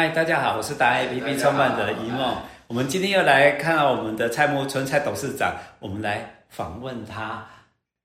[0.00, 2.34] 嗨，大家好，我是达人 APP 创办者一梦。
[2.68, 7.46] 我们今天又来看到我们的蔡木春蔡董事长，我们来访问他，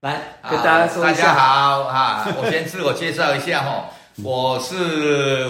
[0.02, 1.22] 来跟大家说一下。
[1.22, 3.88] 大家好啊，我先自我介绍一下哈，
[4.22, 5.48] 我是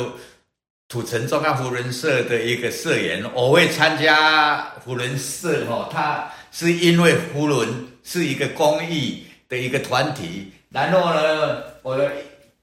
[0.89, 3.25] 土城中央扶轮社的一个社员。
[3.35, 7.69] 我会参加福轮社哈，他是因为福轮
[8.05, 10.53] 是一个公益的一个团体。
[10.71, 12.01] 然后呢，我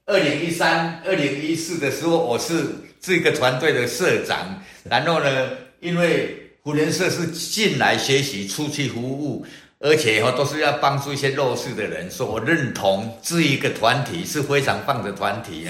[0.06, 2.64] 二零一三、二零一四的时候，我是。
[3.04, 5.50] 这个团队的社长，然后呢，
[5.80, 9.44] 因为扶轮社是进来学习、出去服务，
[9.80, 15.68] 而且哈都是要帮助一些弱势的人，所以我认同这一个团体是非常棒的团体。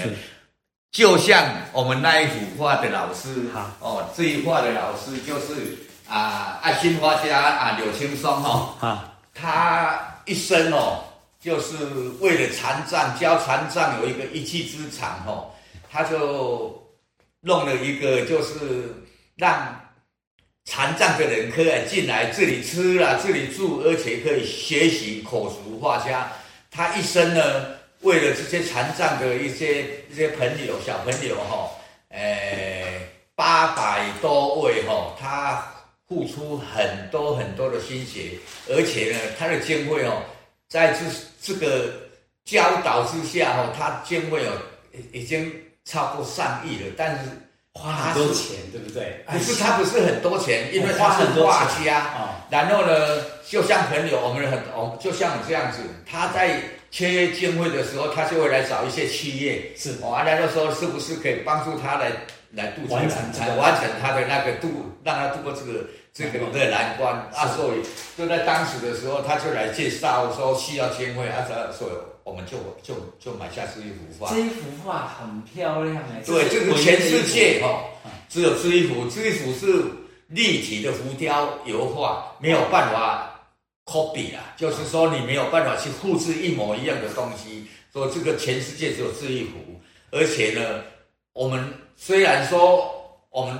[0.93, 1.43] 就像
[1.73, 3.47] 我们那一幅画的老师，
[3.81, 5.77] 哦，这一画的老师就是
[6.07, 11.03] 啊，爱心画家啊，柳青松哈，他一生哦，
[11.41, 11.75] 就是
[12.21, 15.51] 为了残障，教残障有一个一技之长哦，
[15.91, 16.81] 他就。
[17.45, 18.91] 弄了一个，就是
[19.35, 19.79] 让
[20.63, 26.31] 残障的人可以进来这里吃了，这里住，而且可以学习口述画家。
[26.71, 27.67] 他一生呢，
[28.01, 31.69] 为了这些残障的一些一些朋友、小朋友哈，
[32.09, 32.99] 呃，
[33.35, 35.71] 八百多位哈，他
[36.07, 38.31] 付出很多很多的心血，
[38.67, 40.23] 而且呢，他的经费哦，
[40.67, 41.05] 在这
[41.39, 41.93] 这个
[42.43, 44.51] 教导之下哈，他经费哦
[45.13, 45.53] 已经。
[45.85, 47.21] 超过上亿了，但是
[47.73, 49.23] 花很多钱，对不对？
[49.27, 52.45] 不是他不是很多钱，因为他是画家啊。
[52.49, 62.11] 然后呢，就像朋友，我们很，我就像你这样子，他在缺经费的时候，他就会来找一些企业，是，完了就说是不是可以帮助他来
[62.53, 63.17] 来度完成
[63.57, 67.45] 完成他的那个度，让他度过这个这个的难关啊。
[67.55, 67.83] 所以
[68.17, 71.91] 就在当时的时候，他就来介绍说需要签绘啊，这所以。
[72.25, 76.23] 我们就就就买下这一幅画，这一幅画很漂亮哎。
[76.25, 77.83] 对，这个全世界哈，
[78.27, 79.83] 只有这一幅，这一幅是
[80.29, 83.47] 立体的浮雕油画，没有办法
[83.85, 87.67] copy 啊，就是说你没有办法去复制一模一样的东西。
[87.93, 89.59] 说这个全世界只有这一幅，
[90.09, 90.81] 而且呢，
[91.33, 91.63] 我们
[91.95, 92.91] 虽然说
[93.29, 93.55] 我们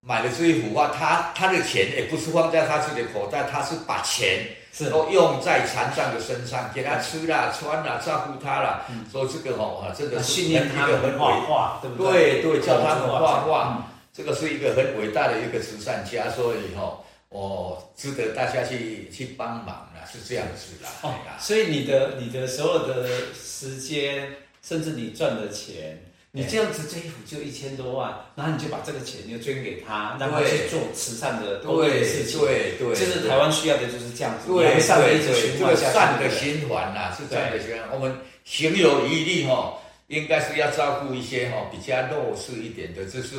[0.00, 4.46] 买了这一幅画，他他的钱也不是放在他自己的口袋，他是把钱。
[4.92, 8.86] 都用在残障的身上，给他吃啦、穿啦、照顾他啦。
[9.10, 12.42] 说这个哦，这个是一个很伟大，对不对？
[12.42, 13.82] 对对，教他们画画，
[14.12, 16.96] 这个是一个很伟大的一个慈善家，所以哈，
[17.28, 20.90] 我值得大家去去帮忙啦，是这样子啦。
[21.02, 24.32] 哦，所以你的你的所有的时间，
[24.62, 26.00] 甚至你赚的钱。
[26.30, 32.38] 你这样子这衣服就一千多万，然后你就把这个钱就捐给他，让他去做慈善的公益事情。
[32.38, 37.90] 对对，就是台湾需要的就是这样子，对善的一个循环，善的循环呐，是这样的循环。
[37.92, 39.78] 我们行有余力哈，
[40.08, 43.36] 应该是要照顾一些哈比较弱势一点的，这是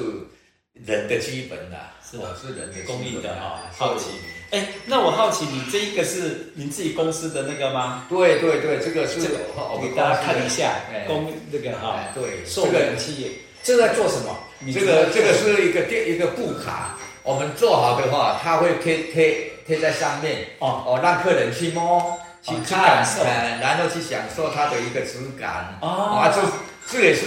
[0.74, 2.36] 人的基本呐，是吧？
[2.42, 3.62] 是人的公益的哈。
[3.72, 4.08] 好奇。
[4.52, 8.06] 哎，那我好奇，你这一个是您自己公司的那个吗？
[8.10, 10.72] 对对对，这个是这个，我给大家看一下，
[11.06, 13.30] 公那个哈，对，受人企业，
[13.62, 14.36] 这个在做什么？
[14.74, 20.84] 这个这个是一个电一个布卡，我们做好的话，它会贴贴贴在上面，哦。
[20.86, 23.06] 哦，让客人去摸去看，
[23.62, 26.42] 然后去享受它的一个质感，啊，这
[26.98, 27.26] 这也是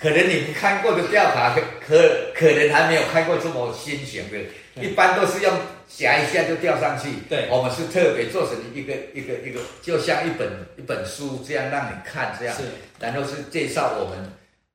[0.00, 1.98] 可能你们看过的吊卡，可可
[2.34, 4.38] 可能还没有看过这么新型的。
[4.80, 5.52] 一般都是用
[5.88, 12.62] 夹一下就吊上去，对，我们是特别做成一个一个一个，就像一本一本书这样让你看这样，是，
[13.00, 14.32] 然后是介绍我们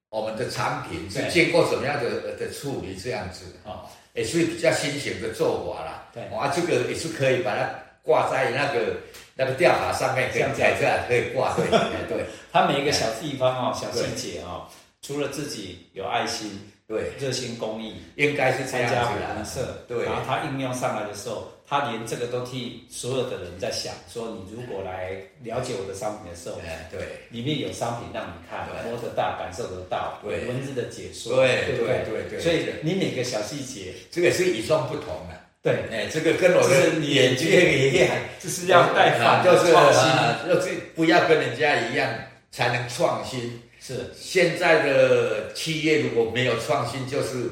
[0.10, 3.46] 我们的产品是经过什么样的的处理这样子。
[3.64, 7.70] 啊，也是比较新型的做法啦，对，啊，这个也是可以把它
[8.02, 8.98] 挂在那个
[9.36, 11.66] 那个吊塔上面，可以这样可以挂，对
[12.10, 14.68] 对， 它每一个小地方哦，小细节哦，
[15.04, 16.60] 除了自己有爱心。
[16.86, 20.04] 对，热心公益应该是参加扶轮社，对。
[20.04, 26.60] 然后他应用上来的时候，他连这个都替所有的人在想，说你如果来了解我的商品的时候，
[26.92, 27.00] 对，
[27.30, 32.40] 里面有商品让你看，摸得到，感受得到，对，文字的解说，对对对对。
[32.42, 35.40] 所以你每个小细节，这个是与众不同的。
[35.64, 38.10] 对，哎，这个跟我的眼睛一样，
[38.42, 40.04] 就是要带反，就是创新，
[40.50, 42.14] 要不要跟人家一样
[42.52, 43.63] 才能创新。
[43.84, 44.10] 是。
[44.16, 47.50] 现在的企业如果没有创新，就是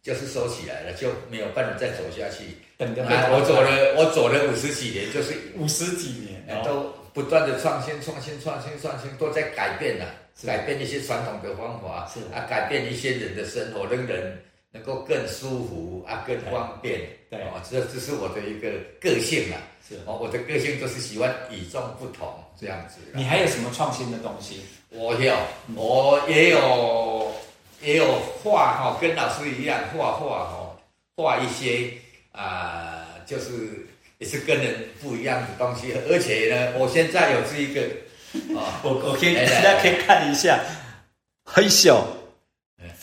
[0.00, 2.44] 就是收起来了，就没有办法再走下去。
[2.78, 10.06] 我走了，我走了五十几年，就是五十几年，都不断的创新、创新、创新、创新，都在改变了，
[10.44, 12.20] 改变一些传统的方法，是。
[12.34, 14.36] 啊，改变一些人的生活，让人
[14.72, 17.00] 能够更舒服啊，更方便。
[17.30, 18.70] 对，哦，这这是我的一个
[19.00, 19.60] 个性啊。
[19.88, 22.28] 是哦，我的个性就是喜欢与众不同
[22.58, 22.96] 这样子。
[23.14, 24.62] 你还有什么创新的东西？
[24.90, 25.34] 我有，
[25.74, 27.32] 我也有
[27.82, 30.76] 也有画哈，跟老师一样画画哈，
[31.16, 31.92] 画一些
[32.30, 33.86] 啊、呃，就是
[34.18, 35.92] 也是跟人不一样的东西。
[36.08, 37.80] 而且呢，我现在有这一个
[38.58, 40.60] 啊， 我我可以大家可以看一下，
[41.44, 42.06] 很小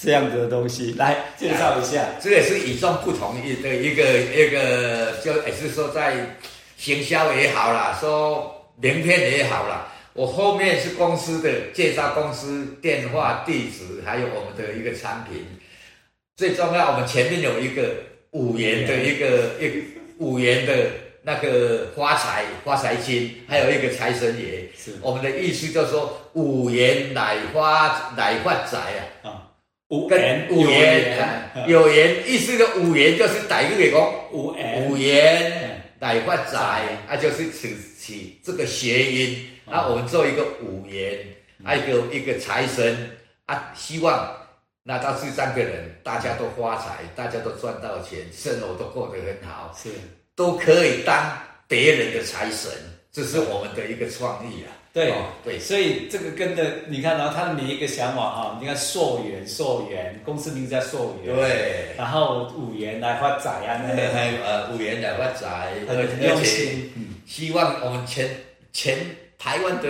[0.02, 2.06] 这样子的东西，来介绍一下。
[2.22, 6.38] 这也是与众不同的一个一个就也是说在
[6.78, 9.92] 行销也好啦，说名片也好啦。
[10.14, 15.46] 我后面是公司的介绍，公司电话、地址，还有我们的一个产品。
[16.36, 17.92] 最重要，我们前面有一个
[18.32, 19.76] 五元的一个一个
[20.18, 20.74] 五元的
[21.22, 24.68] 那个发财发财金，还有一个财神爷。
[24.76, 28.78] 是我们的意思，就是说五元来发来发财
[29.24, 29.39] 啊！
[29.90, 34.56] 啊，五元五元有缘，意思的五元就是打一个给公五
[34.88, 39.50] 五元来发财，啊，就是取取这个谐音。
[39.66, 41.18] 那我们做一个五元，
[41.64, 44.32] 还有一个一个财神啊，希望
[44.84, 49.90] 那到这三个人，大家都发财，大家都赚到钱，生活都过得很好，是。
[50.36, 51.38] 都可以当
[51.68, 52.72] 别人的财神，
[53.12, 54.72] 这是我们的一个创意啊。
[55.06, 55.14] 对
[55.44, 64.04] 对，所以这个跟的，你看，然后他的每一个想法哈，你看溯源溯源，公司名字叫溯源，对，然后五元来发财啊，那个
[64.44, 66.92] 呃 五元来发财，很用心，
[67.26, 68.30] 希望我们全
[68.74, 68.98] 全。
[69.42, 69.90] 台湾的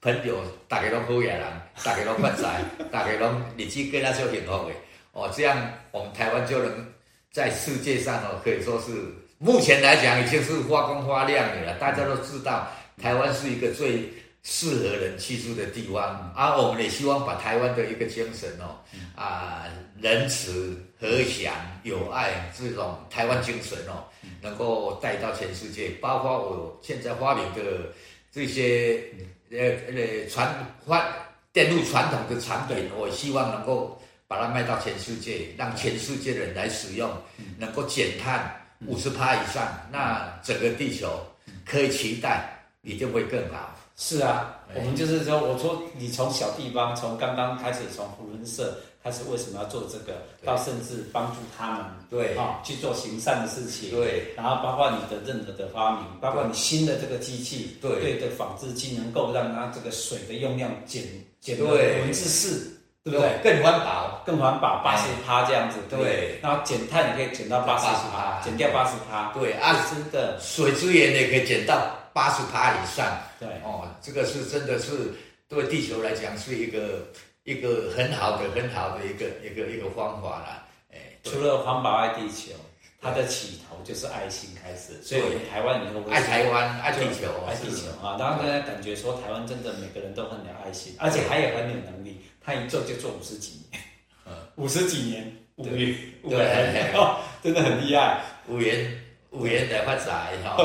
[0.00, 1.42] 朋友，大家都好野人，
[1.84, 3.26] 大家都发财， 大家都
[3.58, 4.74] 日子过得就幸福的
[5.12, 5.30] 哦。
[5.36, 6.86] 这样我们台湾就能
[7.30, 8.92] 在世界上哦，可以说是
[9.36, 11.74] 目前来讲已经是发光发亮的了。
[11.74, 12.66] 大家都知道，
[13.02, 14.08] 台湾是一个最
[14.42, 18.78] 适合人居住的地方，而、啊、我们也希望把台湾的一个精神哦，
[19.14, 19.64] 啊，
[20.00, 24.04] 仁慈、和祥、友爱这种台湾精神哦，
[24.40, 27.92] 能够带到全世界，包括我现在发明的。
[28.32, 29.02] 这些
[29.50, 31.04] 呃呃传发
[31.52, 37.10] 电路传统的产品，我希望能够把它卖到全世界，让全世界的人来使用，
[37.58, 38.54] 能够减碳
[38.86, 41.26] 五十趴以上，那整个地球
[41.66, 43.76] 可以期待一定会更好。
[44.02, 48.74] 是啊，我们就是说，我说你从小地方，从刚刚开始，从扶轮社。
[49.02, 50.12] 他是为什么要做这个？
[50.44, 54.34] 到甚至帮助他们，对啊，去做行善的事情，对。
[54.36, 61.02] 然后包括你的任何的发明，包括你新的这个机器，对对的纺织机，能够让它这个水的用量减
[61.40, 63.40] 减到百分之四，对不对？
[63.42, 66.38] 更环保，更环保，八十趴这样子，对。
[66.42, 70.38] 然后减碳也可以减到八十趴，减掉八十趴，对啊，真的。
[70.40, 75.12] 水资源也可以减到八十趴以上，对哦，这个是真的是
[75.48, 77.06] 对地球来讲是一个。
[77.44, 80.68] 一个很好的、很好的一个、一个、一个方法啦。
[80.92, 82.52] 哎，除了环保爱地球，
[83.00, 85.02] 它的起头就是爱心开始。
[85.02, 88.14] 所以，我们台湾以后爱台湾、爱地球、爱地球啊！
[88.20, 92.20] 然后大家感觉说，台湾真的每个人都很有爱心，而且还有很有能力。
[92.44, 93.82] 他一做就做五十几年，
[94.26, 95.96] 嗯， 五十几年，五元，
[96.28, 96.92] 对，
[97.42, 98.20] 真的很厉害。
[98.48, 100.56] 五元，五元来发财哈。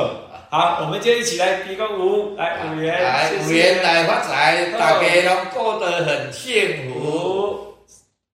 [0.56, 7.35] 好，我们就一起来比个五，来五元，来五元来发财，大家都过得很幸福。